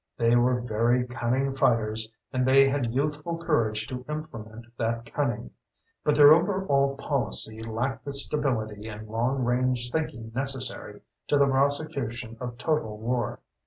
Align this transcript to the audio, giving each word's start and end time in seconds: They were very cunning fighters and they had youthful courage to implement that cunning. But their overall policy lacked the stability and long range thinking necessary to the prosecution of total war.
They 0.17 0.35
were 0.35 0.61
very 0.61 1.05
cunning 1.05 1.53
fighters 1.53 2.11
and 2.33 2.43
they 2.43 2.67
had 2.67 2.91
youthful 2.95 3.37
courage 3.37 3.85
to 3.85 4.03
implement 4.09 4.65
that 4.75 5.05
cunning. 5.05 5.51
But 6.03 6.15
their 6.15 6.33
overall 6.33 6.97
policy 6.97 7.61
lacked 7.61 8.05
the 8.05 8.13
stability 8.13 8.87
and 8.87 9.07
long 9.07 9.43
range 9.43 9.91
thinking 9.91 10.31
necessary 10.33 11.01
to 11.27 11.37
the 11.37 11.45
prosecution 11.45 12.35
of 12.39 12.57
total 12.57 12.97
war. 12.97 13.41